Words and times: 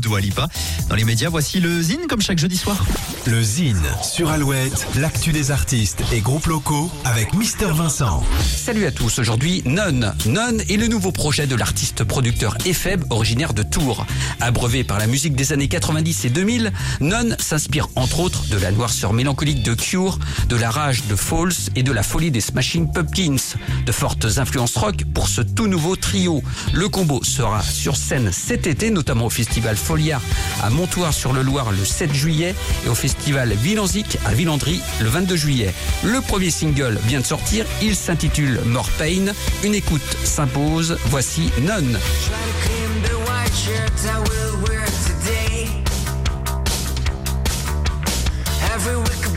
de 0.00 0.08
Walipa. 0.08 0.48
Dans 0.88 0.94
les 0.94 1.04
médias, 1.04 1.28
voici 1.28 1.60
le 1.60 1.80
Zine 1.82 2.06
comme 2.08 2.20
chaque 2.20 2.38
jeudi 2.38 2.56
soir. 2.56 2.84
Le 3.26 3.42
Zine 3.42 3.82
sur 4.02 4.30
Alouette, 4.30 4.86
l'actu 4.96 5.32
des 5.32 5.50
artistes 5.50 6.02
et 6.12 6.20
groupes 6.20 6.46
locaux 6.46 6.90
avec 7.04 7.34
Mister 7.34 7.66
Vincent. 7.72 8.22
Salut 8.44 8.86
à 8.86 8.90
tous, 8.90 9.18
aujourd'hui 9.18 9.62
Non. 9.64 10.12
Non 10.26 10.58
est 10.68 10.76
le 10.76 10.86
nouveau 10.88 11.12
projet 11.12 11.46
de 11.46 11.56
l'artiste 11.56 12.04
producteur 12.04 12.56
Epheb, 12.64 13.04
originaire 13.10 13.54
de 13.54 13.62
Tours. 13.62 14.06
Abreuvé 14.40 14.84
par 14.84 14.98
la 14.98 15.06
musique 15.06 15.34
des 15.34 15.52
années 15.52 15.68
90 15.68 16.24
et 16.24 16.30
2000, 16.30 16.72
Non 17.00 17.36
s'inspire 17.38 17.88
entre 17.96 18.20
autres 18.20 18.46
de 18.48 18.56
la 18.56 18.70
noirceur 18.70 19.12
mélancolique 19.12 19.62
de 19.62 19.74
Cure, 19.74 20.18
de 20.48 20.56
la 20.56 20.70
rage 20.70 21.04
de 21.06 21.16
Falls 21.16 21.70
et 21.74 21.82
de 21.82 21.92
la 21.92 22.02
folie 22.02 22.30
des 22.30 22.40
Smashing 22.40 22.92
Pumpkins. 22.92 23.56
De 23.84 23.92
fortes 23.92 24.26
influences 24.38 24.76
rock 24.76 25.04
pour 25.14 25.28
ce 25.28 25.40
tout 25.40 25.66
nouveau 25.66 25.96
trio. 25.96 26.42
Le 26.72 26.88
combo 26.88 27.22
sera 27.24 27.62
sur 27.62 27.96
scène 27.96 28.30
cet 28.32 28.66
été, 28.66 28.90
notamment 28.90 29.26
au 29.26 29.30
festival 29.30 29.76
À 30.64 30.70
Montoire-sur-le-Loir 30.70 31.70
le 31.70 31.84
7 31.84 32.12
juillet 32.12 32.56
et 32.84 32.88
au 32.88 32.94
festival 32.96 33.52
Villanzic 33.52 34.18
à 34.26 34.34
Villandry 34.34 34.80
le 35.00 35.08
22 35.08 35.36
juillet. 35.36 35.72
Le 36.02 36.20
premier 36.20 36.50
single 36.50 36.98
vient 37.06 37.20
de 37.20 37.24
sortir, 37.24 37.64
il 37.80 37.94
s'intitule 37.94 38.60
More 38.64 38.90
Pain. 38.98 39.26
Une 39.62 39.76
écoute 39.76 40.16
s'impose, 40.24 40.98
voici 41.06 41.52
Non. 41.62 41.84
Try 48.76 49.22
to 49.22 49.35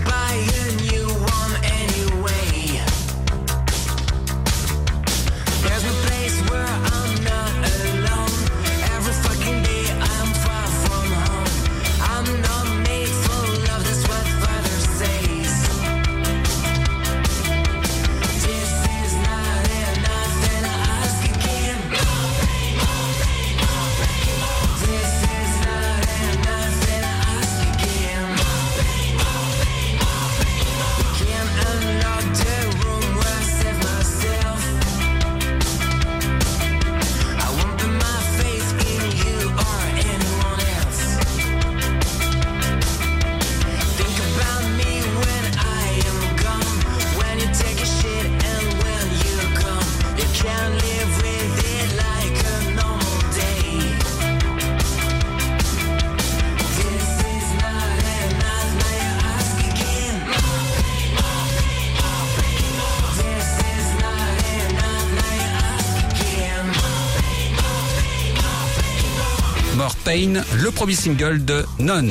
Pain, 69.98 70.44
le 70.62 70.72
premier 70.72 70.96
single 70.96 71.44
de 71.46 71.66
Non. 71.80 72.08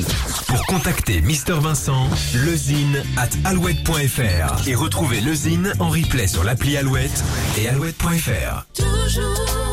Pour 0.47 0.65
contacter 0.65 1.21
Mister 1.21 1.53
Vincent, 1.53 2.09
lezine 2.45 3.03
at 3.17 3.29
alouette.fr 3.45 4.67
et 4.67 4.75
retrouver 4.75 5.21
lezine 5.21 5.73
en 5.79 5.89
replay 5.89 6.27
sur 6.27 6.43
l'appli 6.43 6.77
Alouette 6.77 7.23
et 7.57 7.67
alouette.fr. 7.67 8.65
Toujours 8.73 9.68